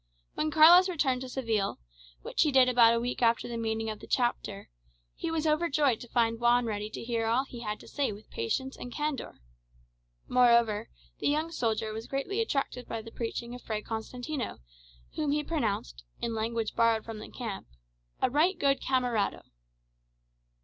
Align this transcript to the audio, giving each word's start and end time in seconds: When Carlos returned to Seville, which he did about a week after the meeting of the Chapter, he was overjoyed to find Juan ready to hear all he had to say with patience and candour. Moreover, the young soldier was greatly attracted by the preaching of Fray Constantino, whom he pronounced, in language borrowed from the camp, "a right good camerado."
When 0.33 0.49
Carlos 0.49 0.89
returned 0.89 1.21
to 1.21 1.29
Seville, 1.29 1.77
which 2.23 2.41
he 2.41 2.51
did 2.51 2.67
about 2.67 2.95
a 2.95 2.99
week 2.99 3.21
after 3.21 3.47
the 3.47 3.55
meeting 3.55 3.87
of 3.87 3.99
the 3.99 4.07
Chapter, 4.07 4.67
he 5.13 5.29
was 5.29 5.45
overjoyed 5.45 5.99
to 6.01 6.07
find 6.07 6.39
Juan 6.39 6.65
ready 6.65 6.89
to 6.89 7.03
hear 7.03 7.27
all 7.27 7.43
he 7.45 7.59
had 7.59 7.79
to 7.81 7.87
say 7.87 8.11
with 8.11 8.27
patience 8.31 8.75
and 8.75 8.91
candour. 8.91 9.41
Moreover, 10.27 10.89
the 11.19 11.27
young 11.27 11.51
soldier 11.51 11.93
was 11.93 12.07
greatly 12.07 12.41
attracted 12.41 12.87
by 12.87 13.03
the 13.03 13.11
preaching 13.11 13.53
of 13.53 13.61
Fray 13.61 13.83
Constantino, 13.83 14.57
whom 15.17 15.29
he 15.33 15.43
pronounced, 15.43 16.03
in 16.19 16.33
language 16.33 16.73
borrowed 16.75 17.05
from 17.05 17.19
the 17.19 17.29
camp, 17.29 17.67
"a 18.23 18.27
right 18.31 18.57
good 18.57 18.81
camerado." 18.83 19.43